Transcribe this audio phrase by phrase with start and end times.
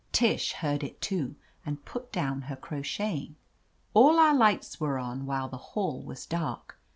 [0.11, 3.35] Tish heard it, too, and put down her crocheting.
[3.95, 6.79] AH our lights were on, while the hall was dark.